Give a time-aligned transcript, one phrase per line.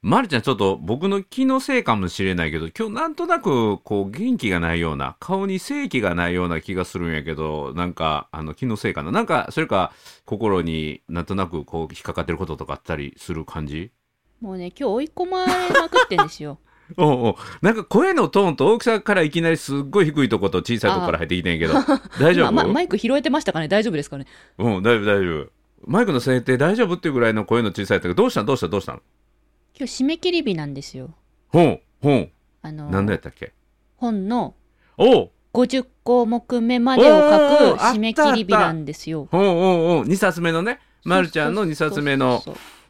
[0.00, 9.10] まるちゃん、ちょっと僕の気のせいかもしれないけど、今日なんとなく、こう、元気がないような、顔に正気がないような気がするんやけど、なんか、あの、気のせいかな？
[9.10, 9.92] なんか、それか、
[10.24, 13.90] 心になんとなく、こう、引っかかってることとかあったりする感じ？
[14.40, 16.60] もうね今日追い込まれまくってんですよ。
[16.96, 17.34] おうおう。
[17.60, 21.74] なんか声のトーンと大きさからいきなりすっごい低いとこと小さいとこから入ってきてんやけど、
[22.24, 23.66] 大丈夫、ままマイク拾えてましたかね？
[23.66, 24.26] 大丈夫ですかね？
[24.58, 25.50] うん、大丈夫、大丈夫。
[25.86, 26.94] マイクの設定大丈夫？
[26.94, 28.46] っていうぐらいの声の小さいとどうしたん？
[28.46, 28.68] どうした？
[28.68, 29.02] んどうしたん？
[29.78, 31.14] 今日締め切り日なんですよ。
[31.50, 32.30] ほう、ほう。
[32.62, 33.52] あの何だやったっけ？
[33.96, 34.54] 本の
[34.96, 35.30] おう。
[35.54, 39.28] 50項目目までを書く締め切り日なんですよ。
[39.30, 42.42] ほうほうほう2冊目のね、まるちゃんの2冊目の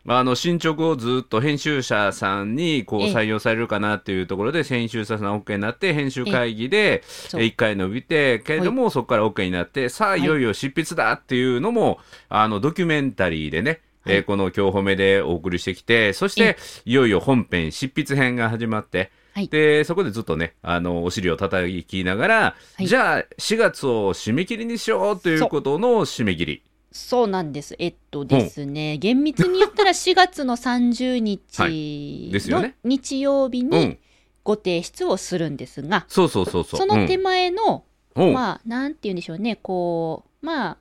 [0.07, 7.43] あの進捗をずっと編集者さんにこうええ採用されるかなっていうところで編集者さん OK になって編集会議でそう。
[7.43, 10.21] 1回伸びてけれどもそこから OK になってさあはい。
[10.21, 11.99] いよいよ執筆だっていうのも
[12.31, 14.25] あのドキュメンタリーでねえーはい。
[14.25, 19.49] この今日褒めでお送りしてきてそしていよいよ本編執筆編が始まってはい。
[19.49, 22.87] でそこでずっとねあのお尻を叩きながら、はい。
[22.87, 26.63] じゃあ4月を締め切りにしようということの締め切り。
[26.91, 27.29] そう。
[27.29, 27.77] なんです。
[27.79, 32.77] えっとですね厳密に言ったら4月の30は日のですよね。
[32.83, 33.99] 日曜日うにん、
[34.43, 36.81] ご提出をするんですが、そうそうそうそう。
[36.81, 37.85] その手うん前の、
[38.17, 38.33] うん。
[38.33, 39.57] まあなんて言うんでしょうね。
[39.57, 40.77] こうまあ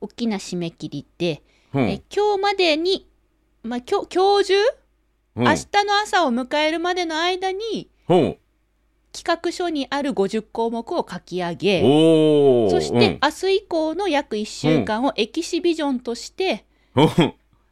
[0.00, 1.42] 大きな締め切りで、
[1.74, 1.88] うん。
[1.88, 3.06] え今日までに、
[3.62, 4.54] まあ、今日今日中、
[5.36, 5.44] うん。
[5.44, 8.36] 明日の朝を迎えるまでの間にほ
[9.12, 11.80] 企画書にある50項目を書き上うげ
[12.68, 16.64] そして、明日以降の約1週間をエキシビジョンとして、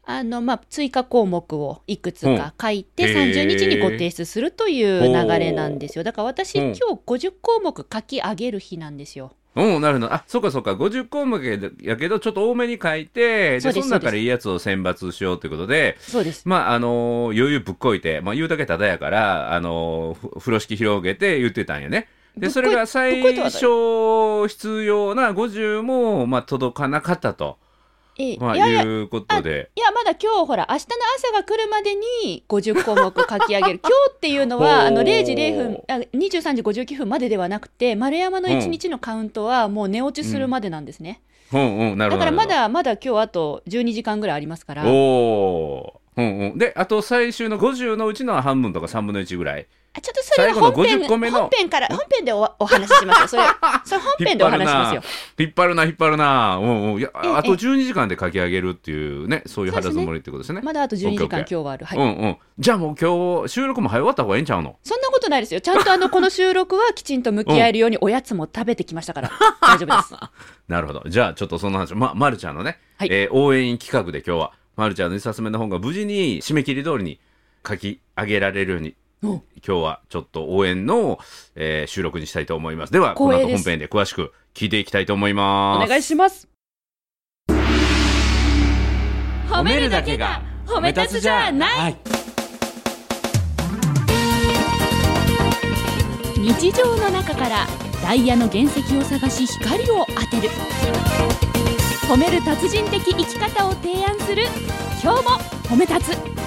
[0.04, 3.34] あのまあ、追加項目をいくつか書いてうんへー。
[3.34, 6.04] 30日にご提出するという流れなんですよ。
[6.04, 6.64] だから私うん。
[6.66, 9.32] 今日50項目書き上げる日なんですよ。
[9.54, 10.12] うん、なるほど。
[10.14, 10.72] あ、そうかそうか。
[10.72, 11.44] 50項目
[11.82, 22.08] やけど、ちょっと多めに書いて、で、その中からいいやつを選抜しようということで、そうですまあ、あのー余裕ぶっこいて、まあ、言うだけただやから、あのーふ風呂敷広げて言ってたんやね。
[22.36, 27.58] で、それが最ぶっこいてはない初必要な50も、まあ、届かなかったと、
[28.18, 29.70] えまあ、いやいやいうことで。
[29.74, 30.86] いやまだ今日ほら明日の
[31.16, 42.24] 朝が来るまでに50項目書き上げる今日っていうのはあの0時0分あ23時59分までではなくて丸山の1日のカウントはもう寝落ちするまでなんですね、うんうん、なるほど。
[42.24, 44.84] だからまだまだ今日あと12時間ぐらいありますから。
[44.86, 46.02] おー。
[46.16, 46.58] うんうん。
[46.58, 49.66] で、あと最終の50のうちの半分とか3分の1ぐらい。
[49.94, 51.40] あちょっとそれは本編50個目の。
[51.40, 53.28] 本編から本編でおお話ししますよ。
[53.28, 53.42] それ
[53.84, 55.02] それ本編でお話ししますよ。
[55.38, 56.56] 引っ張るな、引っ張るな。
[56.56, 56.98] うんうん。
[56.98, 60.62] いや、ええあと12時間で書き上げるっていうね、そういう肌積もりってことですね。
[60.62, 61.84] まだあと12時間今日はある。
[61.84, 62.36] はい、うんうん。
[62.58, 64.76] じゃあもう今日、収録も早終わった方がいいんちゃうの？
[64.82, 65.60] そんなことないですよ。
[65.60, 69.30] ちゃんとあのこの収録はきちんと向き合えるようにおやつも食べてきましたから。
[69.60, 70.14] 大丈夫です。
[70.68, 71.02] なるほど。
[71.06, 73.08] じゃあちょっとその話、ま、まるちゃんのね、はい。
[73.10, 77.20] えー応援企画で今日は、まるちゃんの一冊目の本が無事に締め切り通りに
[77.68, 81.18] 書き上げられるように、お今日はちょっと応援の、
[81.54, 82.92] えー収録にしたいと思います。
[82.92, 85.84] では、この後本編で詳しく聞いていきたいと思います。
[85.84, 86.48] お願いします。
[89.48, 91.96] 褒めるだけが褒め立つじゃない。
[96.38, 97.66] 日常の中から
[98.02, 100.50] ダイヤの原石を探し光を当てる。
[102.08, 104.42] 褒める達人的生き方を提案する。
[105.02, 105.30] 今日も
[105.68, 106.41] 褒め立つ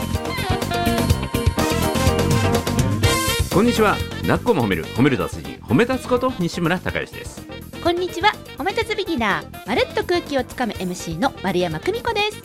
[3.55, 3.95] こんにちは。
[4.27, 7.41] なっこも褒める、褒める達人、褒め立つこと西村孝之です。
[7.81, 12.44] こんにちは褒め立つビギナーまるっと空気をつかむ MC の丸山久美子です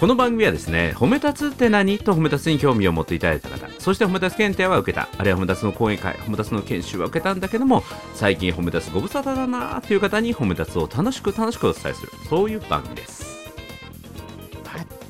[0.00, 2.00] この番組はですね、褒め立つって何？
[2.00, 13.37] と褒め立つに興味を持っていただいた方、そして褒め立つ検定は受けた、あるいは褒め立つの講演会、褒め立つの研修は受けたんだけども、最近褒め立つご無沙汰だなという方に褒め立つを楽しく楽しくお伝えする、そういう番組です。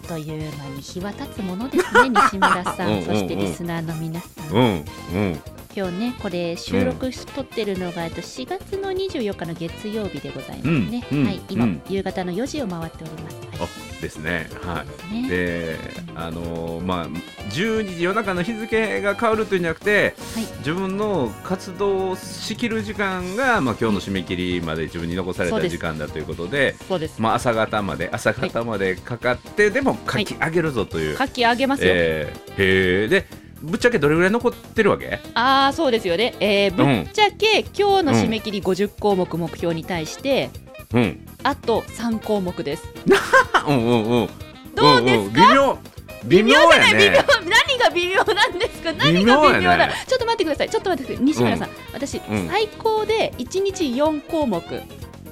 [0.09, 2.89] という間に日は経つものですね西村さん。
[2.89, 3.05] うんうんうん。
[3.05, 4.49] そしてリスナーの皆さん。
[4.49, 5.41] うん、うん。
[5.77, 11.27] 今日ねこれ収録しとってるのが、えっと4月の24日の月曜日でございますね、うんうん。
[11.27, 11.41] はい。
[11.51, 11.83] 今、うん。
[11.89, 13.69] 夕方の4時を回っております、あは、
[14.01, 14.49] ですね。
[14.63, 15.29] はい。
[15.29, 15.77] で、
[16.15, 17.07] あのーまあ、
[17.51, 20.45] 12時夜中の日付が変わるというんじゃなくて、はい。
[20.59, 27.21] 自分の活動しきる時間が、まあ、今日の締め切りまで自分に残された時間だということで、そうです。
[27.21, 33.09] まあ、朝方まで朝方までかかって、でも書き上げるぞという、書き上げますよ、えーへー。
[33.09, 33.27] で
[33.61, 35.19] ぶっちゃけどれぐらい残ってるわけ？
[35.35, 40.51] ああそうですよね、えーぶっちゃけ、今日の締め切り50項目目標に対して、
[40.93, 42.85] うんあと3項目です。
[43.67, 44.29] うんうんうん。
[44.75, 45.33] どうですか、んん。
[45.33, 45.79] 微妙。
[46.25, 48.93] 微妙や微妙ね何が微妙なんですか？
[48.93, 49.95] 何微が微妙やね。
[50.07, 50.69] ちょっと待ってください。
[50.69, 51.27] ちょっと待ってください。
[51.27, 52.49] 西村さん、私、うん。
[52.49, 54.63] 最高で1日4項目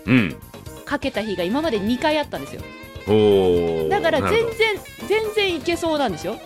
[0.07, 0.37] うん。
[0.87, 2.63] かけた日が今まで2回あったんですよ。
[3.91, 4.47] だから全然
[5.07, 6.39] 全然いけそうなんですよ。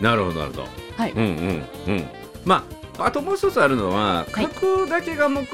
[0.00, 0.68] なるほどなるほど。
[0.96, 1.12] はい。
[1.12, 2.08] うんうんうん。
[2.44, 2.64] ま
[2.98, 4.44] ああともう一つあるのははい。
[4.44, 4.48] 書
[4.84, 5.46] くだけが目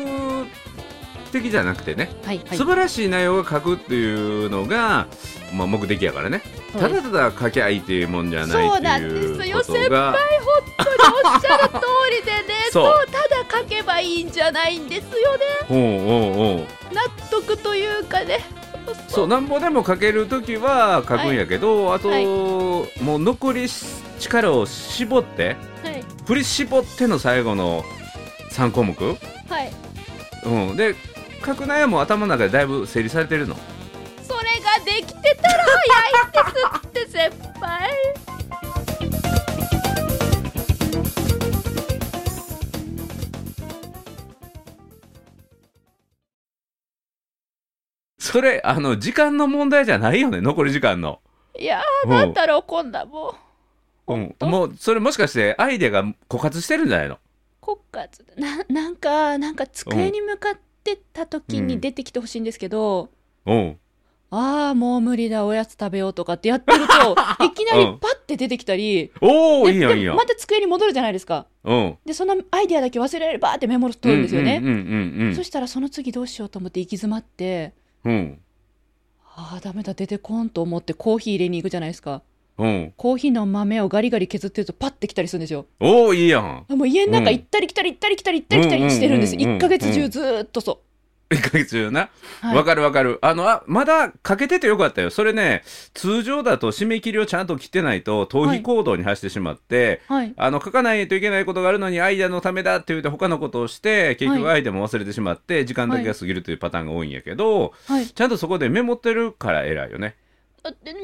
[1.34, 2.56] 的じゃなくてね、はいはい。
[2.56, 5.06] 素晴らしい内容が書くっていうのが、
[5.52, 6.42] まあ、目的やからね。
[6.72, 9.48] ただただ書きゃいいっていうもんじゃないってそうなんです。
[9.48, 13.06] よことがおっしゃる通りでね そう。
[13.06, 15.44] ただ書けばいいんじゃないんですよね。
[15.70, 16.66] おうおうおう。
[16.92, 18.40] 納得というかね。
[19.08, 22.26] そうなんぼでも書けるときは書くんやけど、あと、はい。
[22.26, 23.66] もう残り
[24.18, 26.04] 力を絞ってはい。
[26.26, 27.84] 振り絞っての最後の
[28.50, 29.14] 3項目、は
[29.62, 29.72] い。
[30.44, 30.94] うん、で
[31.44, 33.54] 書く内容も頭の中でだいぶ整理されてるの？
[34.22, 37.90] それができてたら早いですって先輩。
[48.18, 50.40] それあの時間の問題じゃないよね？
[50.40, 51.20] 残り時間の、
[51.56, 53.36] いやーうんなんだろうこんなも
[54.08, 54.46] ううん、当？
[54.46, 57.18] もうそれもしかしてアイデアが枯渇してるんじゃないの？
[57.60, 63.10] 国家ななんかなんか机に向かってた時に出てきてほしいんですけど、
[63.46, 63.78] うん。
[64.30, 67.12] ああもう無理だおやつ食べようとかってやってると
[67.44, 71.46] いきなりパッて出てきたり、おおでいいやんいいやまた机に戻るじゃないですか。
[71.64, 71.98] うん。
[72.04, 77.72] でそのアイデアだけ忘れられるバーってメモ取るんですよね、うんうんうんうんそしたらその次どうしようと思って行き詰まって
[78.04, 78.38] うん。
[79.36, 82.22] ああダメだ出てこんと思ってコーヒー入れに行くじゃないですか
[82.56, 90.80] うんコーヒーの豆をガリガリ削ってるとパッてきたりするんですよおおいいやんもう家の中うん行ったり来たり行ったり来たり行ったり来たりしてるんですうんうんうんうん1ヶ月中ずーっとそ
[91.30, 92.10] 1ヶ月中な
[92.42, 93.18] う、はいわかるわかる。
[93.22, 95.10] あの、あ、まだかけててよかったよ。
[95.10, 95.62] それね、
[95.94, 110.16] 通常だと締め切りをちゃんと切ってないと、逃避行動に走ってしまって、はいあの、書かないといけないことがあるのに、アイデアのためだって言って他のことをして、結局はいアイデアも忘れてしまって、時間だけが過ぎるというパターンが多いんやけど、はいちゃんとそこでメモってるから偉いよね。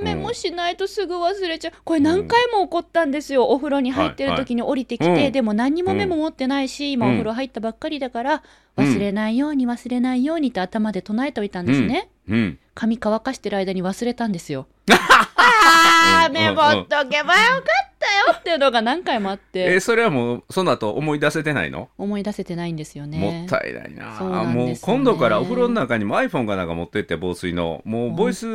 [0.02, 1.72] メモしないとすぐ忘れちゃう。
[1.84, 7.12] これ何回も起こったんですよ、お風呂に入ってる時に降りてきて、でも何にもメモ持ってないし、今うん。
[7.12, 8.40] お風呂入ったばっかりだから、うん
[8.76, 12.58] 忘れないように忘れないようにって頭で唱えておいたんですね、うん。
[12.74, 14.66] 髪乾かしてる間に忘れたんですよ。
[14.88, 14.96] うん。
[14.96, 17.80] あーメモっとけばよかった。
[17.80, 17.89] よ
[18.32, 23.18] っていうのが何回もあって、えーそれはもう、その後思い出せてないの、思い出せてないんですよね。
[23.18, 24.16] もったいないな。
[24.18, 28.46] そうなんもう今度からお風呂の中にも iPhone かなんか持ってって防水のもうボイス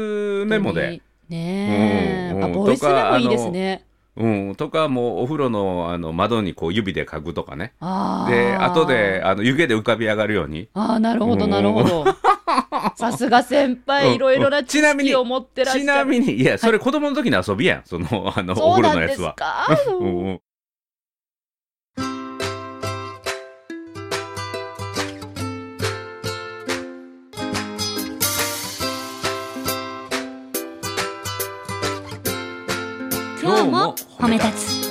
[0.45, 1.01] メモで。
[1.29, 2.29] ね。
[2.29, 2.43] え、うんうん。
[2.45, 3.85] あボイスメモいいですね。
[4.17, 7.73] うん、とかもうお風呂のあの窓にこう指で書くとかね。
[7.79, 8.31] あー。
[8.31, 10.69] で後であの湯気で浮かび上がるように。
[10.73, 12.05] ああなるほどうんなるほど
[12.95, 15.83] さすが先うん輩いろいろな知ちなみに識を持ってらっしゃる。
[15.83, 19.35] ちなみにいやそれ子供の時の遊びやんそのあのお風呂のやつは。
[33.41, 34.84] 今日も褒め立つ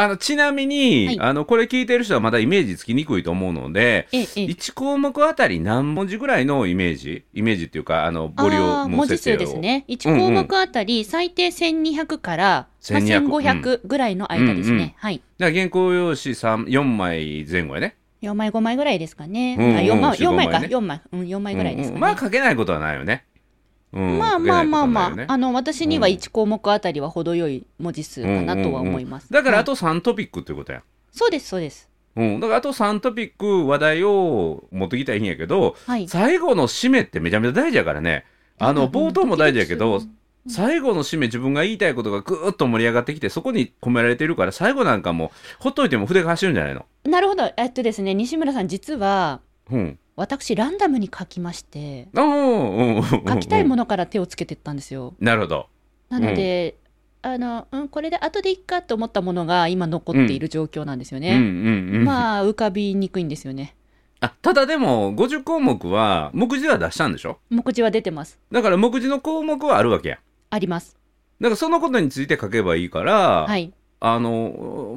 [0.00, 1.20] あのちなみに、はい。
[1.20, 4.44] あのこれ聞いてる人はまだイメージつきにくいと思うのでええええ。
[4.46, 9.84] 1項目あたり何文字ぐらいのイメージイメージっていうかあのボリュあーーム文字数ですね。
[9.88, 12.44] 1項目あたり最低1200から、
[12.90, 15.22] まあ、1200 1500ぐらいの間ですね、うんうんはい。
[15.36, 17.96] だから原稿用紙3 4枚前後やね。
[18.22, 20.60] 4枚5枚ぐらいですかね、うんうんあ4枚4 4枚か。
[20.60, 22.00] ね4枚、うん、4枚ぐらいですかね、うんうん。
[22.00, 23.24] まあ書けないことはないよね。
[23.92, 24.18] うん。
[24.18, 25.26] まあまあまあまあ、ね。
[25.28, 26.14] あの私にはうん。
[26.14, 30.82] 1項目あたりは程よい文字数かなとは思います、はいだからあと3トピックっていうことや。
[31.12, 31.88] そうですそうです。
[32.16, 36.08] うん、だからあと3トピック話題を持ってきたらいいんやけど、はい。
[36.08, 38.24] 最後の締めってめちゃめちゃ大事やからね。
[38.58, 40.02] あの、冒頭も大事やけど、
[40.48, 45.30] 最後の締め自分が言いたいことがぐーっと盛り上がってきて、そこに込められてるから、最後なんかもう、
[45.60, 46.84] ほっといても筆が走るんじゃないの。
[47.04, 47.50] なるほど。
[47.56, 49.98] えっとですね西村さん実はうん。
[50.16, 52.08] 私ランダムに書きまして。
[52.14, 53.76] 書きたいもの。
[53.76, 55.66] のから手をつけてったんですよなるほど。
[56.10, 56.76] なので、
[57.22, 62.04] あのうんこれで後でいっかと思ったものが今残っている状況なんですようん、うね、ん、うん。
[62.04, 63.76] まあ浮かびにくいんですよね
[64.20, 67.38] あ、ただでも、50項目は、目次は出したんでしょ？
[67.48, 70.18] 目次は出てますだから目次の項目はあるわけや。
[70.50, 70.96] あります
[71.40, 74.30] だからそのことについて書けばいいから、はいあの、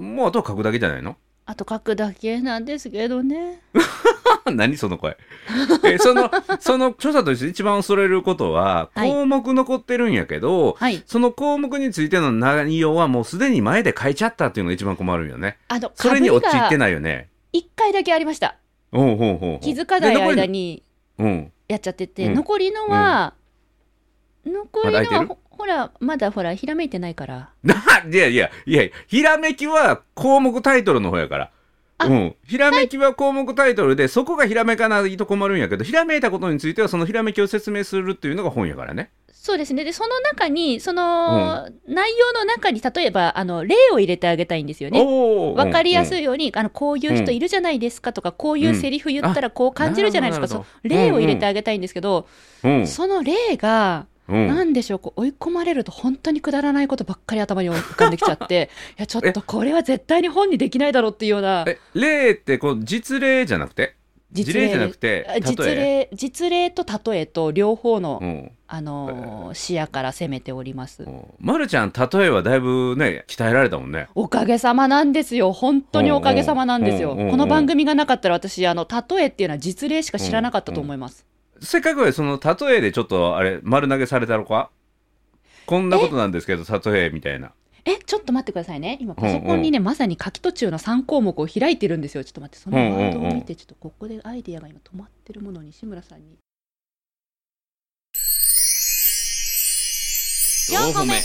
[0.01, 1.15] もうあとは書くだけじゃないの？
[1.45, 3.61] あと書くだけなんですけどね
[4.51, 5.17] 何その声。
[5.83, 15.57] え、その、 その著者として一番恐れることは、はい項目残ってるんやけど、はいその項目についての内容はもうすでに前で書いちゃったっていうのが一番困るんよね。
[15.67, 17.29] あのそれに陥ってないよね。
[17.53, 18.57] 1回だけありました
[18.91, 20.83] おうほうほう気づかない間に
[21.17, 21.51] うん。
[21.67, 23.33] やっちゃってて、うん残りのは、
[24.45, 27.75] 残りのはほほらまだほらひらめいてないからな
[28.11, 31.51] いやいや、いや、ひらめきは項目タイトルの方やから。
[31.99, 39.11] あうん、ひらめきは項目タイトルで、そこがひらめかないと困るんやけどひらめいたことについてはそのひらめきを説明するっていうのが本やからね。
[39.31, 39.83] そうですね。
[39.83, 45.01] で、その中に、その、内容の中に、例えば、あの、例を入れてあげたいんですよね。
[45.01, 50.47] おーわかりやすい、いように、あの、こういう人いるじゃないですかとか、こういうセリフ言ったらこう感じるじゃないですか。
[50.47, 52.25] そうど例を入れてあげたいんですけど、
[52.63, 63.95] うんその例が、うんなんでしょう、こう追い込まれると本当にくだらないことばっかり頭に浮かんできちゃって、 いや、ちょっとこれは絶対に本にできないだろうっていうような、え例ってこう実例じゃなくて？
[64.33, 71.03] 事例じゃなくてあ実例実例と例えと両方の、うんあのー視野から攻めております。
[71.03, 74.07] うんまるちゃん例えはだいぶね鍛えられたもんね。
[74.15, 75.51] おかげさまなんですよ。
[75.51, 77.11] 本当におかげさまなんですよ。
[77.11, 81.25] うんうんこの番組がなかったら私、あの、例えっていうのは実例しか知らなかったと思います。
[81.61, 84.69] せっかくやその例えでちょっとあれ丸投げされたのか？
[85.65, 87.53] こんなことなんですけど例えみたいな。
[87.85, 88.97] え、ちょっと待ってくださいね。
[89.01, 92.23] 今、パソコンにね、まさに書き途中の3項目を開いてるんですよ。
[92.23, 96.37] ちょっと待って、そのワードを見て、ちょっとここでアイディアが今止まってるものに、志村さんに。
[100.71, 101.15] 4個目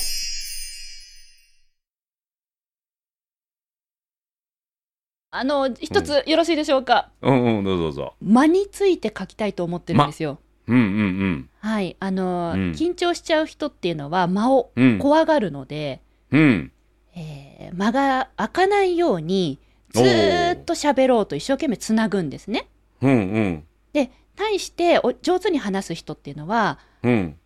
[5.31, 7.11] あの、一つよろしいでしょうか？
[7.21, 8.15] うんうんどうぞどうぞ。
[8.23, 10.39] 間について書きたいと思ってるんですよ。
[10.67, 11.97] うんうんはい。
[12.01, 16.73] あの、うん緊張しちゃう人っていうのは間をうんうん怖がるので、うん
[17.15, 19.59] えー間が開かないように
[19.93, 22.69] ずーっと喋ろうと一生懸命つなぐんですね。
[23.03, 23.15] うんう
[23.49, 27.37] んで対してお上手に話す人っていうのはうん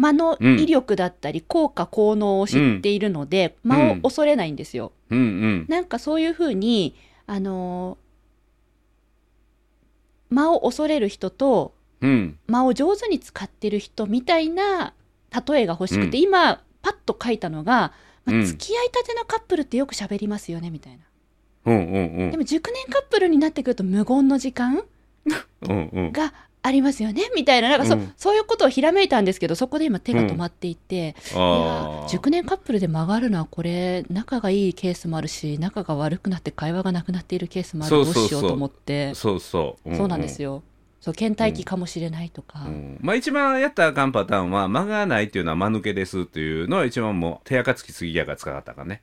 [0.00, 4.92] 間の威力だったり効果効能を知っているので、間を恐れないんですよ。
[5.10, 5.18] うん。
[5.18, 5.66] うん。
[5.68, 6.94] なんかそういうふうに
[7.26, 12.38] あのー間を恐れる人とうん。
[12.46, 14.94] 間を上手に使ってる人みたいな
[15.46, 16.24] 例えが欲しくて、うん。
[16.24, 17.92] 今パッと書いたのが、
[18.24, 18.44] まあうん。
[18.46, 20.98] 付き合いたてのカップルってよく喋りますよねみたいな。
[21.66, 21.92] うん。
[21.92, 22.30] うん。
[22.30, 24.82] でも熟年カップルになってくると無言の時間
[26.12, 27.30] がありますよね？
[27.34, 28.12] みたいななんかそ,、うん。
[28.16, 38.22] そういうことをひらめいたんですけどそこで今手が止まっていて、いあやあ熟年カップルで曲がるのはこれ仲がいいケースもあるし仲が悪くなって会話がなくなっているケースもあるそうそうそう。
[38.22, 39.14] どうしようと思って。
[39.14, 39.96] そうそう。
[39.96, 40.62] そうなんですよ、よ
[41.00, 42.98] そう倦怠期かもしれないとか、うん。
[43.00, 49.00] まあ一番やったらあかんパターンは間がないっていうのは間抜けですっていうのは一番もう手垢つきすぎやから使かったからね。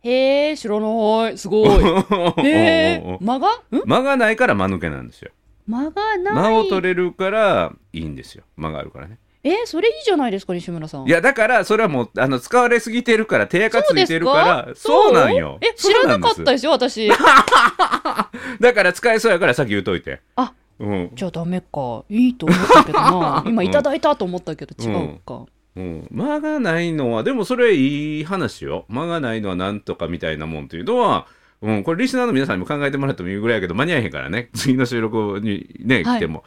[0.00, 1.36] へえ知らない。
[1.38, 1.68] すごい。
[2.46, 3.48] へえ間が？
[3.48, 3.82] ん？
[3.84, 5.30] 間がないから間抜けなんですよ
[5.66, 6.34] 間がない。
[6.34, 8.44] 間を取れるからいいんですよ。
[8.56, 9.18] 間があるからね。
[9.44, 11.06] えーそれいいじゃないですか西村さん。
[11.06, 15.58] いやだからそれはもうあの使われすぎてるから手垢ついてるからそうなんよ。
[15.60, 17.08] え知らなかったよですよ私。
[18.60, 20.20] だから使えそうやからさっき言うといて。
[20.36, 21.10] あうん。
[21.14, 22.04] じゃあダメか。
[22.08, 23.44] いいと思ったけどな。
[23.46, 25.44] 今いただいたと思ったけど違うか、
[25.76, 28.86] うん、間がないのはでもそれいい話よ。
[28.88, 31.26] 間がないのはなんとかみたいなもんっていうのは、
[31.64, 34.50] うん、これリスナーの皆さんにも考えてもらってもいいぐらいやけど間に合えへんからね。
[34.54, 36.18] 次の収録にねはい。
[36.18, 36.44] 来ても、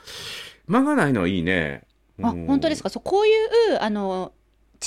[0.67, 1.83] 間がないのはいいね。
[2.21, 2.89] あ本当ですか？
[2.89, 3.31] そうこうい
[3.75, 4.31] うあの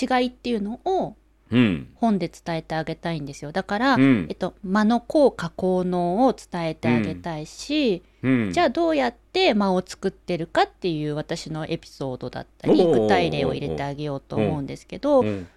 [0.00, 1.16] 違いっていうのを
[1.50, 1.88] うん。
[1.96, 3.50] 本で伝えてあげたいんですよ。
[3.50, 4.26] だから、うん。
[4.28, 8.52] えっと、間の効果効能を伝えてあげたいし、うん。
[8.52, 15.48] じゃあどうやって間を作ってるかっていう私のエピソードだったり具体例を入れてあげようと思うんですけどうん。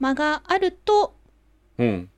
[0.00, 1.14] 間があると
[1.76, 2.08] うん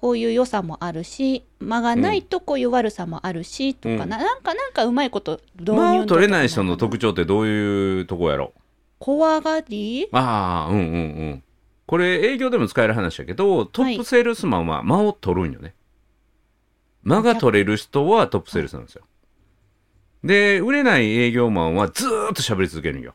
[0.00, 4.08] こういう良さもあるし間がないとこういう悪さもあるしとか、うん。
[4.08, 8.52] ななんかなんかうまいこと導入間を取れない人の特徴ってどういうとこやろ？
[9.00, 10.08] 怖がり？
[10.12, 10.96] ああうんうんう
[11.30, 11.42] ん。
[11.86, 15.74] これ営業でも使える話やけどトップセールスマンは間を取るんよね、
[17.02, 19.02] 間が取れる人はトップセールスなんですよ。
[20.22, 23.14] で売れない営業マンはずーっと喋り続けるんよ。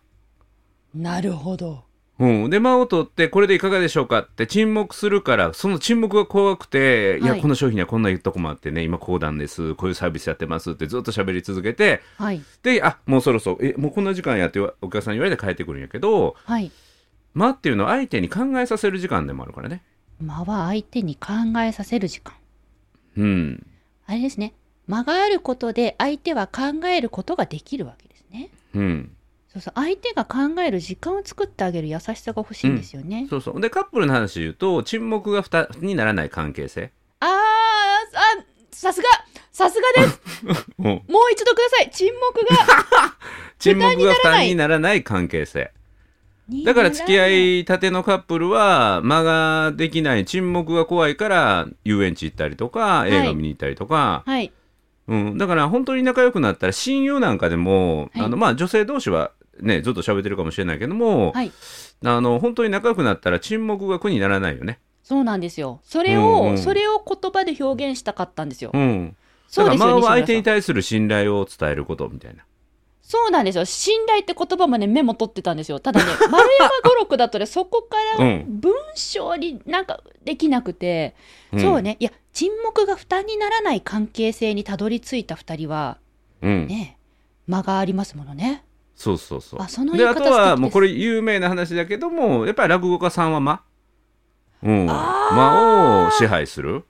[0.93, 1.85] なるほど
[2.24, 7.38] うん、で間を取ってこれでいかがでしょうかって沈黙するからその沈黙が怖くて、い、はい。
[7.38, 12.42] やこの商品にはこんないいとこもあってね今こうなんですこういうサービスやってますってずっと喋り続けてはい。
[12.62, 16.72] であもうそろそろえもうこんな時間やってお客さんに言われて帰ってくるんやけどはい。
[17.34, 19.84] 間っていうのは相手に考えさせる時間でもあるからね。
[20.22, 22.36] 間は相手に考えさせる時間。
[23.18, 23.68] うん。
[24.06, 24.53] あれですね。
[24.88, 28.50] 間があることで相手は考えることができるわけですね。
[28.75, 29.15] うん
[29.53, 29.74] そうそう。
[29.75, 33.62] 相手が考える時間を作ってあげる優しさが欲しいんですよね、そうそう。
[33.62, 36.91] でカップルの話で言うと沈黙が負担にならない関係性。
[37.19, 39.07] あーあさすが
[39.51, 40.22] さすがです。
[40.79, 40.86] うん。
[40.86, 41.91] もう一度ください。
[41.91, 43.15] 沈黙が
[43.60, 45.72] 沈黙が負担にならない関係性。
[46.65, 50.25] だから付き合いたてのカップルは間ができない。
[50.25, 53.12] 沈黙が怖いから遊園地行ったりとかい。
[53.12, 54.51] 映画見に行ったりとか、はい。
[55.07, 58.25] うん、だから本当に仲良くなったら親友なんかでも、はい。
[58.25, 61.51] あのまあ女性同士はねずっと喋ってるかもしれないけども、はい。
[62.05, 64.79] あの本当に仲良くなったら沈黙が苦にならないよね。
[65.03, 65.81] そうなんですよ。
[65.83, 66.57] それを、うんうん。
[66.57, 69.15] それを言葉で表現したかったんですよ、うん、
[69.48, 72.43] そうですよだから間は相手に対する信頼を伝えることみたいな。
[73.01, 73.65] そうなんですよ。
[73.65, 75.79] 信頼って言葉もねメモ取ってたんですよ。
[75.79, 78.45] ただね 丸山語録だとねそこからうん。
[78.48, 81.15] 文章になんかできなくて、
[81.51, 81.60] うん。
[81.60, 81.98] そうね。
[82.00, 85.98] いや沈黙が負担にならない関係性にたどり着いた2人は
[86.41, 86.67] うん。
[86.67, 86.98] ね
[87.48, 88.63] 間がありますものね
[88.95, 89.62] そうそうそう。
[89.62, 93.62] あそのであとはもうこれ有名な話だけどもやっぱり落語家さんは間、
[94.63, 96.85] うん、間を支配する。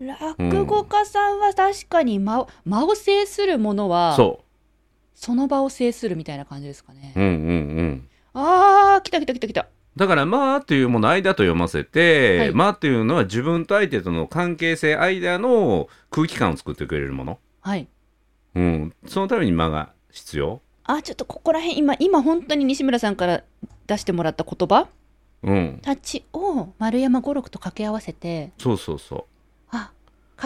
[0.00, 4.44] 落語家さんは確かに間を間を制するものはそ
[5.14, 9.66] その場を制するみたいな感じですかね、う、うんうんうん、あー来た来た来た来た。
[9.96, 12.52] だから間っていうもの間と読ませて、はい。
[12.52, 17.88] 間っていうのは自分と相手との関係性間の空気感を作ってくれるもの、はい。
[18.54, 23.44] うん、そのために間が必要、あちょっとここら辺今今本当に西村さんから
[23.86, 24.88] 出してもらった言葉？
[25.44, 29.24] うん、たちを丸山語録と掛け合わせてそうそうそう。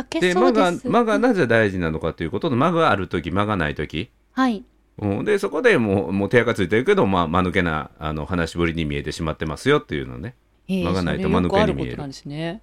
[0.08, 0.88] けで間がそうです。
[0.88, 4.10] 間がなぜ大事なのかということと間がある時間がない時。
[4.32, 4.64] はい。
[4.98, 10.34] うん、でそこでもうもう手垢ついてるけど、まあ、間抜けなあの話しぶりに見えてしまってますよっていうのね、
[10.68, 11.96] えー間がないと間抜けに見える。
[11.98, 12.62] なんですね。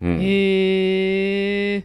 [0.00, 1.84] うん、いへえ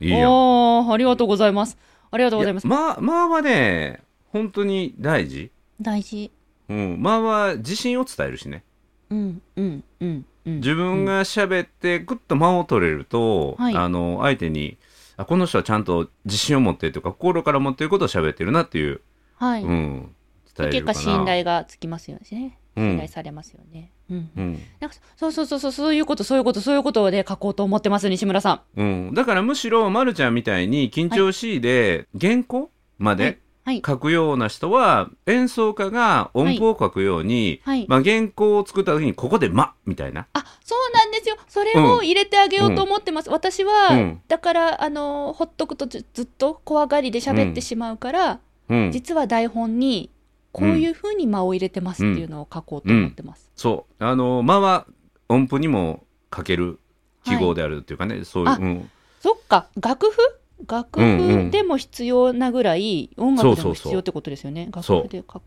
[0.00, 0.30] いやん。
[0.30, 1.78] ああありがとうございます。
[2.10, 2.66] ありがとうございます。
[2.66, 4.02] いや間間はね
[4.34, 6.32] 本当に大事、大事。
[6.68, 8.64] うん、間は自信を伝えるしね。
[9.08, 10.56] うんうんうんうん。
[10.56, 13.76] 自分が喋ってぐっと間を取れると、はい。
[13.76, 14.76] あの相手に
[15.16, 19.02] あこの人はちゃんと自信を持ってというか心から持っていることを喋ってるなっていう、
[19.36, 20.14] はい、うん、
[20.56, 20.94] 伝え結るかな。
[20.94, 22.58] 果信頼がつきますよね。
[22.74, 22.88] うん。
[22.88, 24.30] 信頼されますよね、うん。
[24.36, 24.62] うん。
[24.80, 28.80] なんかそうそうそうそうそういうことそういうことそういうことで書こうと思ってます西村さん。
[28.80, 33.38] うん、だからむしろ、ま、るちゃんみたいに緊張しいで原稿まではい
[33.84, 37.86] 書くような人は演奏家が音符を書くように、はい。
[37.88, 40.26] まあ、原稿を作った時にここで「ま」みたいな。
[40.34, 41.36] あそうなんですよ。
[41.48, 44.20] それを入れてあげようと思ってます、私は、うん。
[44.28, 50.10] だからあのほっとくとずずっと怖がりで喋ってしまうから、うん、実は台本に
[50.52, 54.04] こういうふうに間を入れてますっていうのを書こうと思ってます、そう。
[54.04, 54.86] あの「ま」は
[55.28, 56.78] 音符にも書ける
[57.24, 59.68] 記号であるっていうかね、そういう、そっか。
[59.80, 60.18] 楽譜
[60.66, 61.44] 楽うんうん。
[61.46, 64.70] 譜でも必要なぐらい音楽でも必要ってことですよね。
[64.82, 64.96] そう。
[65.02, 65.42] 楽譜で書く。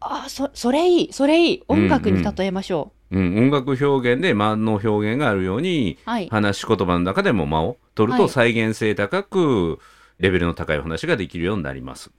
[0.00, 1.62] あそそれいいそれいい。
[1.68, 3.20] 音楽に例えましょう。
[3.20, 6.28] ん、音楽表現で間の表現があるようにう、はい。
[6.28, 8.32] 話し言葉の中でも間を取るとはい。
[8.32, 9.78] 再現性高く
[10.18, 12.10] レベルの高いお話ができるようになります。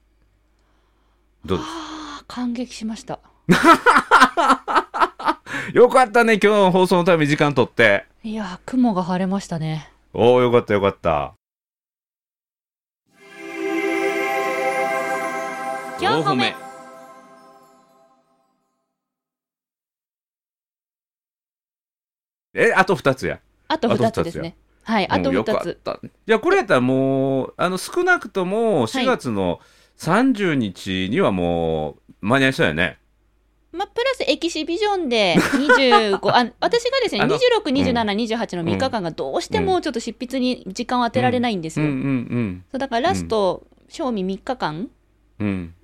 [1.46, 1.68] どうです？
[1.68, 3.20] あー感激しました。
[5.74, 8.06] よかったね、今日の放送のために時間取って。
[8.24, 9.90] いやー雲が晴れましたね。
[10.14, 11.34] おお、よかったよかった。
[16.04, 16.54] 四歩目。
[22.54, 23.40] え、あと二つや。
[23.70, 24.56] あとあと2つですね。
[24.84, 25.94] はいあとうんよか2つった。
[26.04, 29.62] いや、これやったらもう、あの、少なくとも4月の
[29.98, 33.00] 30日にはもう間に合いそうやね。
[33.72, 42.40] まあ、プラスエキシビジョンで25 あ私がですねあの26、27、28の3日間がどうしてもちょっと執筆に時間を当てられないんですうんうよ。
[42.40, 42.66] ん。
[42.70, 44.90] そうだからラスト、賞味3日間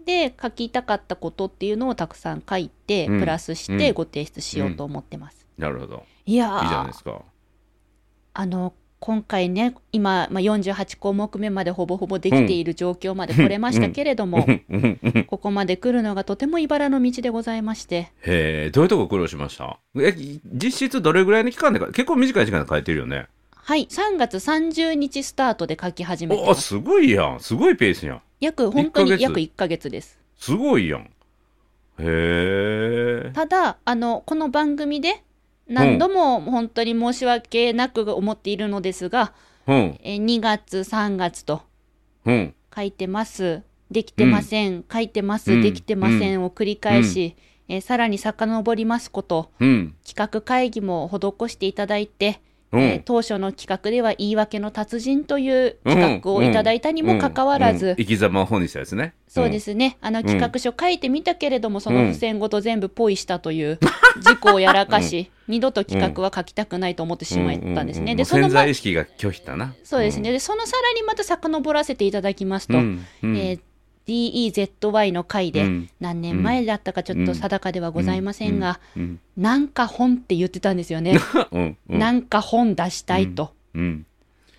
[0.05, 3.19] で書きたかったことっていうのをたくさん書いて、うん。
[3.19, 5.45] プラスしてご提出しようと思ってます。
[5.57, 6.03] なるほど。
[6.25, 7.21] いやいいじゃないーですか。
[8.33, 14.45] あの今回ね今、まあ、48項目目までほぼほぼできている状況まで来れましたけれども、
[15.27, 18.11] ここまで来るのがとても茨の道でございまして。
[18.21, 19.79] へえ、どういうとこ苦労しました？
[19.95, 20.13] え、
[20.53, 23.27] 実質どれぐらいの期間でか、結構短い時間で書いてるよね。
[23.53, 23.87] はい。
[23.87, 26.61] 3月30日スタートで書き始めておます。
[26.61, 27.39] すごいやん。
[27.39, 28.21] すごいペースやん。
[28.39, 30.19] 約本当に約1ヶ月です。
[30.37, 31.01] すごいやん。
[31.01, 31.07] へ
[31.99, 33.31] え。
[33.33, 35.23] ただあのこの番組で
[35.67, 39.33] 何度も本当に申し訳なく思っているのですが、
[39.67, 39.99] うん。
[40.03, 41.61] え2月3月と
[42.25, 42.53] うん。
[42.75, 43.61] 書いてます。
[43.91, 45.61] できてません、書いてます、うん。
[45.61, 47.35] できてませんを繰り返し、
[47.67, 49.51] えーさらに遡りますこと。
[49.59, 49.95] うん。
[50.03, 52.81] 企画会議も施していただいて、うん。
[52.81, 59.13] えー当初の企画では言い訳の達人という企画をいただいたにもかかわらず、うんうん生き様を本にしたやつね。
[59.27, 63.79] そうですね、あの企画書書いてみたけれども、その付箋ごと全部ポイしたという
[64.21, 68.15] 事故をやらかし、 二度と企画は書きたくないと思ってしまったんですね。
[68.15, 69.75] で、そのま潜在意識が拒否だな。
[69.83, 73.05] そうですね、でそのさらにまた遡らせていただきますと、うん。
[73.23, 73.37] うん。
[73.37, 73.59] えー
[74.09, 79.19] DEZY の回で、うん何年前だったかちょっと定かではございませんが、うん。
[79.37, 81.19] なんか本って言ってたんですよね。
[81.87, 83.53] なんか本出したいと。
[83.75, 84.05] うん。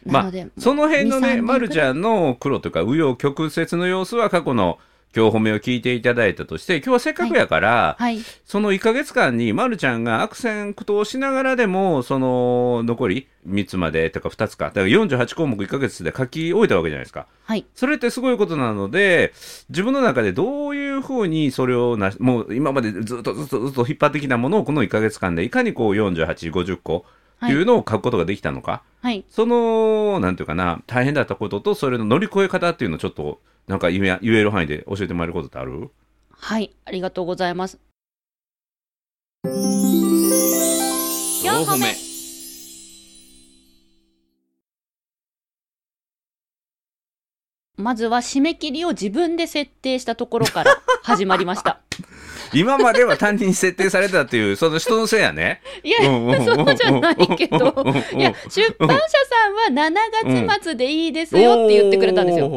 [0.06, 4.78] まあなので、、その辺の2 3ね、年まるちゃんの苦労というか、紆余曲折の様子は過去の
[5.14, 8.20] 今日褒めを聞いていただいたとして、今日はせっかくやから、はい。
[8.44, 17.26] その1ヶ月間に、まるちゃんが悪戦苦闘しながらでも、その残り3つまでとか2つか、だから48項目1ヶ月で書き終えたわけじゃないですか。
[17.44, 17.66] はい。
[17.74, 19.32] それってすごいことなので、
[19.68, 27.04] 自分の中でどういうふうにそれをなし、もう今までずっとずっとずっと引っ張ってきたものをこの1ヶ月間でいかにこう48、50個
[27.48, 29.24] いうのを書くことができたのか、はい。
[29.30, 35.90] その、なんていうかな、大変だったことと、それの乗り越え方っていうのをちょっと、なんか言え言える範囲で教えてもらえることってある？
[36.30, 36.70] はい。
[36.84, 37.78] ありがとうございます。
[41.42, 41.94] 四歩目
[47.76, 51.80] まずは締め切りを自分で設定したところから始まりました。
[52.52, 55.60] 今までは単に設定されたっていう、その人のせいやね。
[55.82, 55.98] いや、
[56.44, 57.84] そうじゃないけど、
[58.16, 59.06] いや、出版社
[59.68, 59.90] さんは
[60.24, 62.48] 7月末でいいですよって言ってくれたんですよ。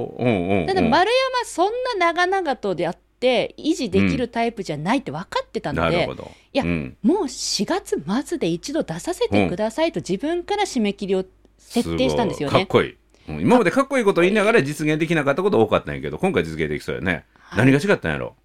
[0.67, 6.09] ただ丸山そんな長々とであって維持できるタイプじゃないって分かってたので。
[6.53, 11.25] いやうんもう4月末で一度出させてくださいと自分から締め切りを
[11.57, 12.59] 設定したんですよね。
[12.59, 12.89] かっこいい。
[13.29, 17.23] うん今までかっこいいことを言いながら実現できなかったこと多かったんやけど、今回実現できそうやね。
[17.39, 18.35] はい何が違ったんやろ？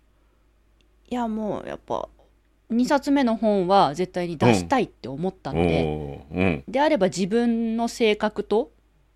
[1.10, 2.08] いやもうやっぱ
[2.70, 6.64] 2冊目の本は絶対に出したいって思ったので、うん。
[6.68, 8.72] であれば自分の性格と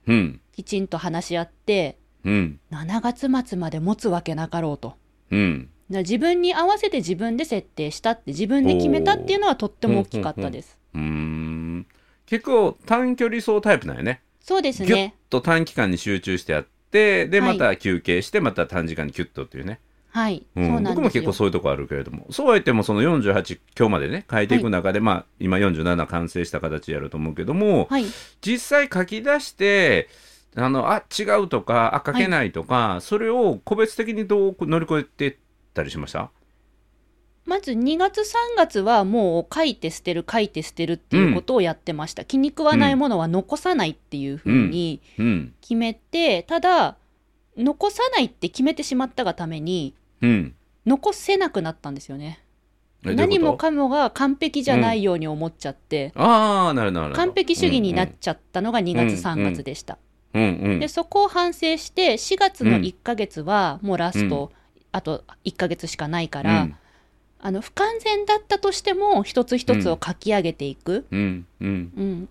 [0.06, 0.40] うん。
[0.52, 2.60] きちんと話し合ってうん。
[2.70, 4.94] 7月末まで持つわけなかろうと。
[5.30, 5.68] うん。
[5.88, 10.78] 自分に合わせて自分で設定したって自分で決めたっていうのはとっても大きかったです。
[10.94, 11.86] うーん。
[12.24, 14.22] 結構短距離走タイプなんやね。
[14.40, 15.14] そうですぎゅっね。
[15.28, 19.70] と短期間に集中してやって、で、はいまた休憩して、また短時間にキュッとっていうね。
[19.70, 19.80] はい、
[20.14, 20.68] うん。
[20.68, 20.94] そうなん。
[20.94, 28.04] 僕も結構そういうとこあるけれども、そうは言っても、その48、今日までね、変えていく中で、まあ、今47完成した形やると思うけども、はい、
[28.40, 30.08] 実際書き出して、
[30.54, 35.38] あの、あ、違うとか、あ、書けないとか、それを個別的にどう乗り越えてっ
[35.72, 36.30] たりしました？
[37.44, 38.24] まず2月3
[38.56, 45.54] 月はもう書いて捨てる書いて捨てるっていうことをやってました、気に食わないものは残さないっていうふうにうん。
[45.60, 46.96] 決めて、ただ
[47.56, 50.01] 残さないって決めてしまったがためにうん。
[50.86, 52.40] 残せなくなったんですよね。
[53.02, 57.14] 何もかもが完璧じゃないように思っちゃって、ああ、なるなる。
[57.14, 59.98] 完璧主義になっうんちゃったのが2月3月でした、
[60.34, 60.80] うんうん。
[60.80, 64.52] でそこを反省して4月の1ヶ月はもうラスト、
[64.92, 66.76] あと1ヶ月しかないから、うん。
[67.40, 71.92] あの不完全だったとしても一つ一つを書き上げていく、うんうん。
[71.96, 72.28] うん。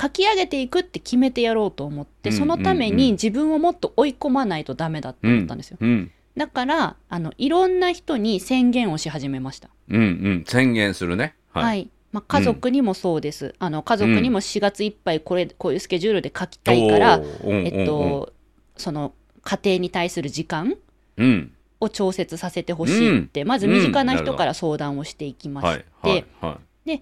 [0.00, 9.70] 書き上げていくって決めてやろうと思って、うんそのためうんうんに自分をもっと追い込まないとダメだって思ったんですよ、うんだからあのいろんな人に宣言をし始めました。
[9.88, 10.44] うんうん。
[10.46, 11.34] 宣言するね。
[11.50, 18.32] はい、まあ、家族にもそうです、あの家族にも4月いっぱいこれこういうスケジュールで書きたいから、えっと
[18.76, 20.76] その家庭に対する時間
[21.16, 21.52] うん。
[21.78, 26.90] を調節させてほしいって、まず身近な人から相談をしていきまはいして、はい。
[26.90, 27.00] は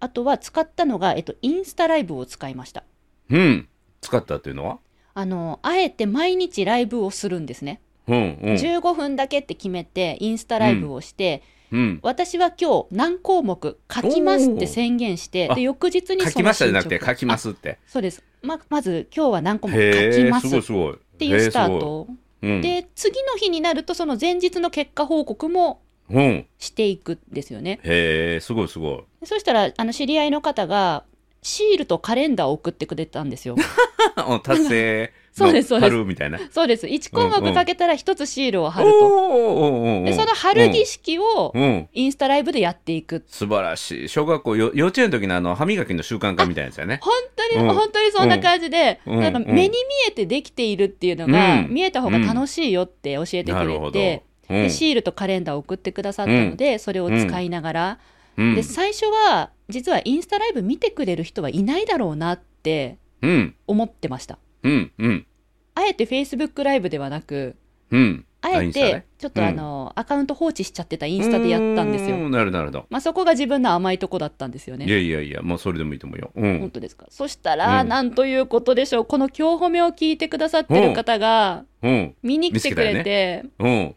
[0.00, 2.80] あとは使ったのが、えっと、インスタライブを使いました。
[2.80, 2.84] い
[3.30, 3.68] うん。
[4.02, 4.78] 使ったっていうのは？
[5.14, 8.54] あのあえて毎日ライブをするんですね、うんうん。
[8.54, 12.00] 15分だけって決めてインスタライブをして、うん。
[12.02, 17.72] 私は今日何項目書きますって宣言してで翌日にその書きましたじゃなくて書きますって。
[17.72, 18.22] あそうです。
[18.42, 21.34] ままず今日は何項目書きますっすごいすごいってい。
[21.34, 22.06] うスタート。
[22.42, 22.60] うん。
[22.60, 26.46] で次の日になるとその前日の結果報告もうん。
[26.58, 27.80] していくんですよね。
[27.82, 29.26] へえすごいすごい。
[29.26, 31.04] そしたらあの知り合いの方が
[31.42, 33.56] シールとカレンダーを送ってくれたんですよ。
[34.28, 35.90] お達成そうですそうです。
[35.90, 36.38] 貼るみたいな。
[36.50, 36.86] そうです。
[36.86, 41.52] 1項目かけたら1つシールを貼ると、でその貼る儀式を
[41.92, 43.24] インスタライブでやっていく。
[43.28, 44.08] 素晴らしい。
[44.08, 47.00] 小学校よ幼稚園の時のあの歯磨きの習慣化みたいなやつやね。
[47.02, 47.74] 本当に、うん。
[47.74, 49.14] 本当にそんな感じで、うん。
[49.14, 49.32] うんなん。
[49.32, 49.74] か目に見
[50.08, 51.68] えてできているっていうのが、うん。
[51.70, 54.62] 見えた方が楽しいよって教えてくれて、うん。
[54.64, 57.98] でシールとカレンダーを送ってくださったので、それを使いながら、
[58.36, 58.54] うん。
[58.54, 63.54] で最初は実はインスタライブ見てくれる人はいないだろうなってうん。
[63.66, 64.34] 思ってました。
[64.34, 65.26] うんうん
[65.74, 67.56] あえて Facebook ライブではなく
[67.90, 68.24] うん。
[68.44, 72.28] あえてちょっとあの、アカウント放置しちゃってたインスタでやったんですよ。
[72.28, 74.86] なるなるほどまあ、そこが自分の甘いとこだったんですよね。
[74.86, 76.32] いやいやいやもうそれでもいいと思うよ。
[76.34, 77.06] う本ん当ですか。
[77.10, 77.88] そしたら、うん。
[77.88, 79.04] なんということでしょう。
[79.04, 82.14] この今日褒めを聞いてくださってる方がうん。
[82.22, 83.94] 見に来てくれて、うん。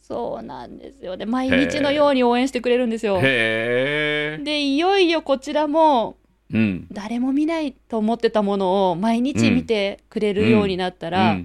[0.00, 1.18] そうなんですよ。
[1.18, 3.20] で毎日のように応援してくれるんですよ。
[3.20, 6.16] でいよいよこちらも
[6.52, 6.86] うん。
[6.92, 11.38] 誰も見ないと思ってたものを毎日見てくれるようになったら、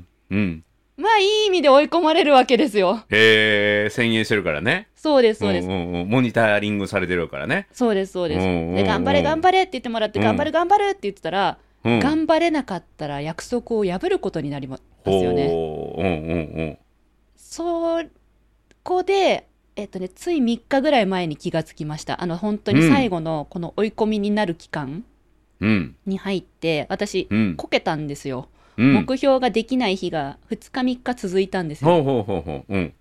[0.96, 3.04] まあいい意味で追い込まれるわけですよ。
[3.10, 4.88] へえ宣言してるからね。
[4.96, 6.10] そうですそうです、んんうん。
[6.10, 7.68] モニタリングされてるからね。
[7.72, 8.76] そうですそうです、うんうんうん。
[8.76, 10.26] で頑張れ頑張れって言ってもらって、うん。
[10.26, 12.00] 頑張る頑張るって言ってたら、うん。
[12.00, 15.48] 頑張れなかったら約束を破ることになりますよね。
[15.48, 16.78] うんうんうん。
[17.36, 18.02] そ
[18.84, 22.22] こで、えっとね、つい3日ぐらい前に気がつきました。
[22.22, 25.04] あの、本当に最後のこの追い込みになる期間
[25.60, 25.96] うん。
[26.06, 27.56] に入って、私、うん。
[27.56, 28.50] こけたんですよ。
[28.78, 28.94] うん。
[28.94, 31.90] 目標ができない日が2日3日続いたんですよ。
[31.90, 32.76] ほうほうほうほう。
[32.76, 32.94] うん。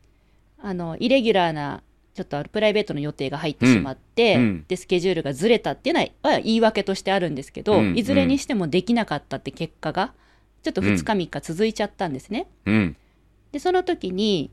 [0.63, 1.83] あの、イレギュラーな、
[2.15, 10.13] ちょっとプライベートの予定が入ってしまって、で、スケジュールがずれたっていうのはは言い訳としてあるんですけど、うんいずれにしてもできなかったって結果が、
[10.63, 12.47] ちょっと2日3日続いちゃったんですね。
[12.67, 12.97] うん。
[13.51, 14.51] で、その時に、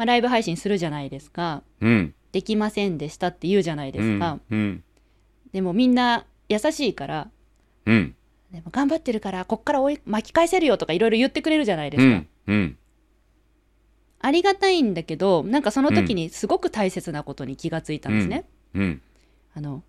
[0.00, 1.62] まあ、ライブ配信するじゃないですか。
[1.82, 2.14] うん。
[2.32, 4.38] できませんでしたって言うじゃないですか。
[4.50, 4.82] うん。
[5.52, 7.30] でもみんな優しいから、
[7.84, 8.14] うん。
[8.50, 12.06] でも頑張ってるから、こっから追い巻き返せるよとかいろいろ言ってくれるじゃないですか。
[12.06, 12.28] うん。
[12.46, 12.78] うん。
[14.20, 18.46] ありがたいんだけど、なんかその時にすごく大切なことに気がついたんですね。
[18.72, 19.02] うん。
[19.54, 19.82] あの、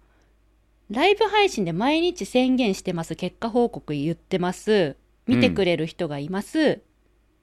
[0.90, 6.82] ライブ配信で毎日宣言してます、結果報告言ってます、見てくれる人がいます、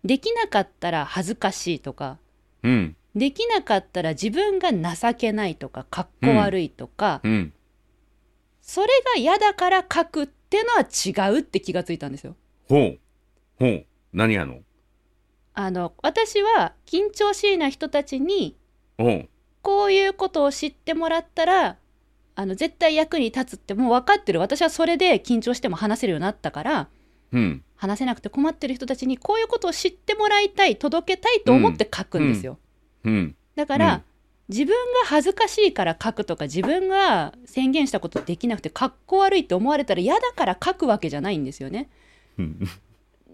[0.04, 2.18] できなかったら恥ずかしいとか、
[2.62, 2.96] うん。
[3.14, 7.52] できなかったら自分が情けないとか、かっこ悪いとか、うん。
[8.62, 12.36] それが嫌だから書くってのは違うって気がついたんですよ。
[12.68, 12.98] ほう。
[13.58, 13.86] ほう。
[14.12, 14.60] 何やの？
[15.54, 18.56] あの、私は緊張しいな人たちに。
[19.62, 21.76] こういうことを知ってもらったら、
[22.36, 24.38] あの、絶対役に立つってもう分かってる。
[24.38, 26.88] 私はそれで緊張しても話せるようになったから、うん。
[27.76, 32.58] 話せなくて困ってる人たちにこういうことを知ってもらいたい、届けたいと思って書くんですよ。
[33.04, 33.36] うん。
[33.54, 34.02] だから、うん
[34.48, 41.90] 自分が恥ずかしいから書くとか、自分が宣言したことできなくてかっこ悪いって思われたら嫌だから書くわけじゃないんですよね。
[42.38, 42.58] うん。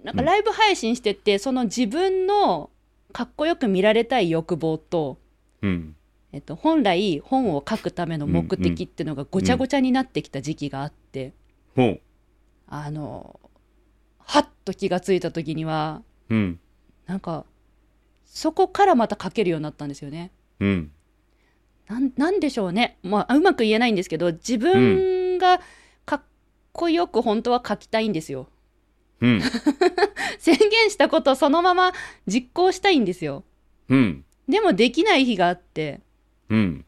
[0.02, 2.70] なんかライブ配信してって、その自分の
[3.12, 5.18] かっこよく見られたい欲望と、
[5.62, 5.94] うん。
[6.32, 11.32] えっと、本来本を書くための目的っていうのがごちゃごちゃになってきた時期があって、
[11.76, 12.00] ほう。
[12.66, 13.38] あの
[14.24, 16.60] はっと気がついた時にはうん。
[17.06, 17.44] なんか
[18.24, 20.32] そこからまた書けるようになったんですよね。
[20.60, 20.90] うん。
[21.88, 25.60] なんなんでしょうね、まあ、うまく言えないんですけど自分が
[26.06, 26.22] かっ
[26.72, 28.48] こよく本当は書きたいんですよ。
[29.20, 29.42] うん。
[30.38, 31.92] 宣言したことをそのまま
[32.26, 33.44] 実行したいんですよ。
[33.88, 34.24] うん。
[34.48, 36.00] でもできない日があって
[36.48, 36.84] うん。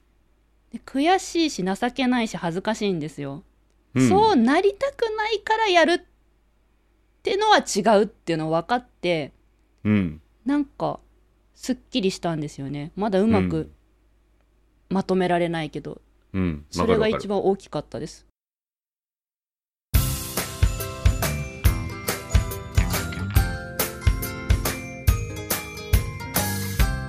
[0.72, 3.42] で悔しいし情けないし恥ずかしいんですよ。
[3.94, 4.08] うん。
[4.08, 6.04] そうなりたくないからやる
[7.26, 9.32] ってのは違うっていうの分かって
[9.82, 10.20] うん。
[10.44, 11.00] なんか
[11.56, 12.92] すっきりしたんですよね。
[12.94, 13.70] まだうまくうん。
[14.90, 16.00] まとめられないけど、
[16.32, 16.64] うん。
[16.70, 18.26] それが一番大きかったです。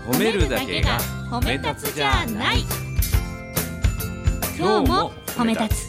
[0.08, 1.00] 褒めるだけが
[1.30, 2.64] 褒め立つじゃない。
[4.58, 5.87] 今日も褒め立つ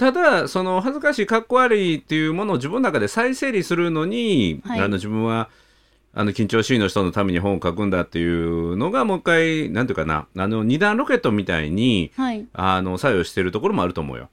[0.00, 4.80] ただその恥ずかしいかっこ悪いっていうものを自分の中で再整理するのに、はい。
[4.80, 5.50] あの自分は
[6.14, 12.46] あの緊張しいの人のために本を書くんだっていうのがもう一回なんていうかなあの二段ロケットみたいにはい。
[12.54, 14.30] あの作用してるところもあると思うよ。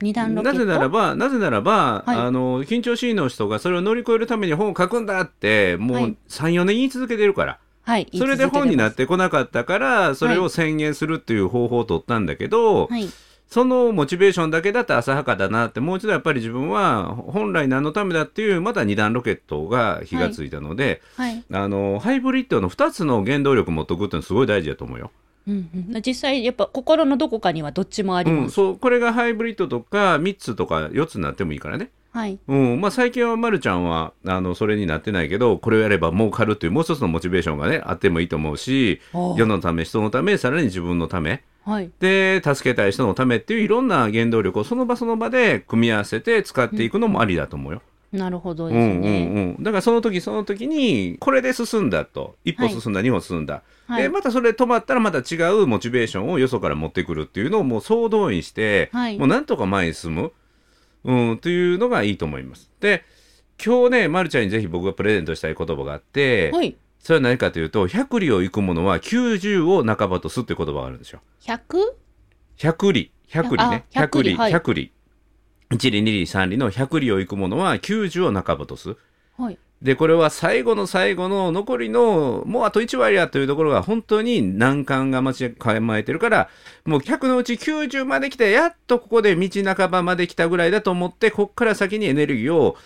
[0.00, 0.58] 二段ロケット？
[0.58, 2.16] なぜならばなぜならば、はい。
[2.16, 6.16] あの緊張しいの人がそれを乗り越えるために本を書くんだってもうはい。
[6.30, 7.58] 34年言い続けてるから。
[7.82, 13.10] はいそれで本になってこなかったからそれを宣言するっていう方法を取ったんだけど、はい
[13.48, 25.10] そのモチベーションだけだと浅はかだなってもう一度やっぱり自分は本来何のためだっていうまた二段ロケットが火がついたので、はい、あのハイブリッドの2つの原動力持っとくっていうのはすごい大事だと思うよ。
[25.46, 31.90] うんうん、実際やっぱ心のどこかにはどっちもありうん、ます、そうこれがハイブリッドとか3つとか4つになってもいいからね。
[32.16, 32.38] はい。
[32.48, 32.80] うん。
[32.80, 41.90] まあ、最近はまるちゃんはあのそれになってないけどこれをやれば儲かるっていうもう一つのモチベーションがねあってもいいと思うし世のため人のためさらに自分のためはい。
[41.98, 47.82] で助けたい人のためっていういろんな原動力をその場その場で組み合わせて使っていくのもありだと思うよ。
[48.12, 52.36] なるほどですうんうんね、うん、だからその時その時にこれで進んだと。
[52.44, 54.04] 一歩進んだ、二歩進んだ、はい。
[54.04, 59.18] でまたそれで止まったらまた違うモチベーションをよそから持ってくるっていうのをもう総動員して、はい。
[59.18, 60.32] もうなんとか前に進む、
[61.04, 62.70] うん、というのがいいと思います。
[62.80, 63.02] で
[63.62, 71.20] 今日ね、ま、るちゃんにぜひ僕がプレゼントしたい言葉があって、はいそれは何かというと百里を行く者は90を半ばとすっていう言葉があるんですよ。
[71.42, 71.94] 100?
[72.56, 74.90] 百里百里ねあ百里はい百里
[75.70, 78.96] 一里二里三里の百里を行く者は90を半ばとす。
[79.38, 86.48] はいでこれは最後の最後の残りのもうあと1割やというところが本当に難関が待ち構えてるから
[86.86, 92.76] もう100のうち90まで来てやっとここで道半ばまで来たぐらいだと思ってこっから先にエネルギーを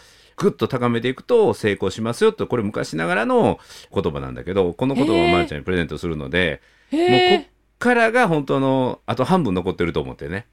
[0.40, 3.60] ぐっと高めていくと成功しますよとこれ昔ながらの
[3.94, 7.48] 言葉なんだけどこの言葉をまるちゃんにプレゼントするのでもうこっ
[7.78, 10.46] からが本当のあと半分残ってると思ってね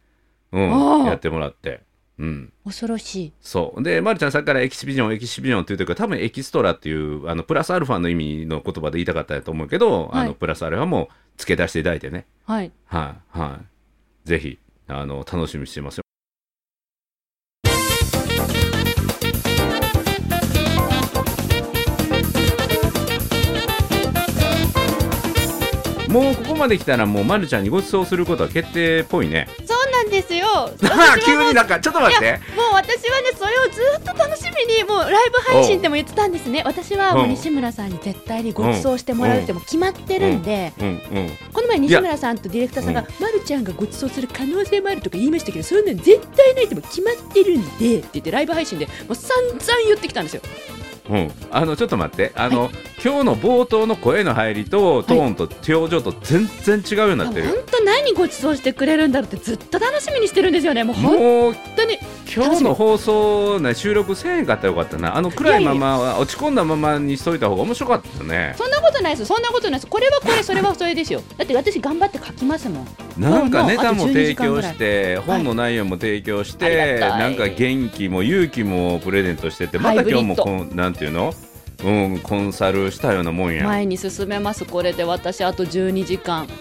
[0.52, 1.82] うん、やってもらって。
[2.20, 2.54] うん。
[2.66, 3.84] 恐ろしいそう。
[3.84, 12.26] で、まるちゃんさっきからエキシビジョン、エキシビジョンって言ってるけど、多分エキストラっていう、あの、プラスアルファの意味の言葉で言いたかったと思うけど、はいあの、プラスアルファも付け出していただいてね。
[12.46, 13.60] はいはい、は
[14.26, 14.28] い。
[14.28, 16.07] ぜひ、あの、楽しみにしてますよ。
[26.10, 29.48] もうここまで来たらもうまるちゃんにご馳走することは決定っぽいね。
[29.66, 30.48] そうなんですよ。
[31.26, 32.40] 急になんかちょっと待って。
[32.56, 36.64] もう私はねそれをずっと楽しみにもうライブ配信でも言ってたんですね。
[36.66, 40.88] 私はもう西村さんに絶対にご馳走してもらうってもう決まってるんで、うん。
[40.88, 41.38] うん。
[41.54, 50.42] この前西村さんとディレクターさんが「まるちゃんがご馳走する可能性もある」とか言いましたけどそんなん絶対ないってもう決まってるんでって言ってライブ配信でもう散々言ってきたんですよ。
[51.10, 52.32] うん、あのちょっと待って。
[52.36, 52.70] あの、
[53.04, 57.48] 今日の冒頭の声の入りとトーンと表情と全然違うようになってる。
[57.48, 60.84] よ、本当何ご馳走してくれるんだろうってずっと楽しみにしてるんですよね。
[60.84, 62.00] もう本当に。
[62.36, 65.16] 今日の放送ね収録せえへんかったらよかったな。
[65.16, 68.56] あの暗いまま落ち込んだままにしといた方が面白かったよね。
[68.58, 71.22] そんなことないですそんなことないですこれはこれそれはそれですよ。
[71.38, 72.88] だって私頑張って書きますもん。
[73.18, 77.20] なんかネタももうあと12提供して本の内容も提供しあて、りがたい。
[77.20, 81.32] なんか元気も勇気もプレゼントしててまた今日もこんなんていうの？
[81.84, 83.64] うん、コンサルしたようなもんや。
[83.66, 86.48] 前に進めますこれで私あと12時間。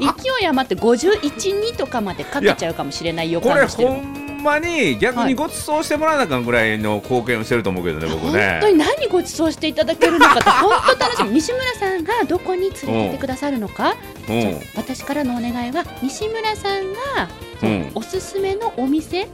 [0.00, 3.88] 勢い余って512とかまでかけちゃうかもしれない予これ感がしてる。
[3.90, 11.30] ほんまに逆にご馳走してもらわなあかんぐらいの貢献をしてると思うけどね、僕本ね当に何ご馳走していただけるのかって 本当楽しみ。
[11.30, 13.94] 西村さんがどこに連れてってくださるのか、
[14.28, 14.60] うん。
[14.74, 17.28] 私からのお願いは西村さんが、
[17.62, 17.90] うん。
[17.94, 19.28] おすすめのお店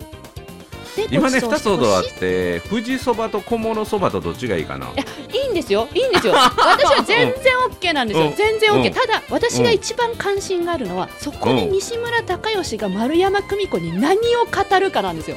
[1.10, 4.86] 今ね2馳走してつほどあって富士そばと小諸そばとどっちがいいかな。
[4.86, 5.88] いやいいんですよ。
[5.94, 6.34] いいんですよ。
[6.34, 8.34] 私は全然 OK なんですよ、うん。
[8.34, 8.92] 全然 OK、うん。
[8.92, 15.36] ただ私が一番関心があるのはそこで西村孝義が丸山久美子に何を語るかなんですよ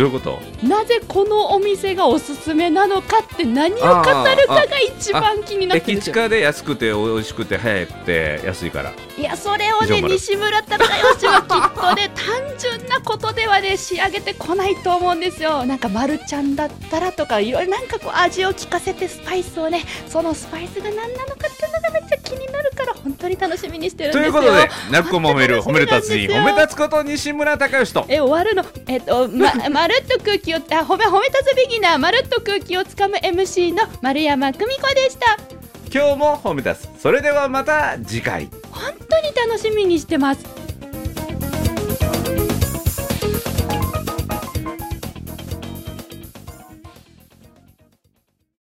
[0.00, 0.40] どういうこと？
[0.66, 3.84] なぜこのお店がおすすめなのかって何を語る
[4.46, 5.98] かが一番気になってるん。
[5.98, 8.94] 駅近で安くて美味しくて早くて安いから。
[9.18, 15.66] いやそれをね西村孝義はきっとね単純なことではね仕上げてこないと思うんですよ。
[15.66, 22.16] なんか丸ちゃんだったらとかいろいろなんかこう味を効かせてスパイスをねそのスパイスが何なのかっていうのがめっちゃ
[23.10, 24.42] 本当に楽しみにしてるんとですよ。
[24.42, 28.04] いうことで泣く子も褒める褒める達人褒めた立つこと西村孝之と。
[28.08, 28.64] え終わるの？
[28.86, 35.36] えっとま まるっと空気をあ褒め褒め立つビギナーまるっと空気をつかむ MC の丸山久美子でした。
[35.92, 37.02] 今日も褒め立つ。
[37.02, 38.48] それではまた次回。
[38.70, 40.44] 本当に楽しみにしてます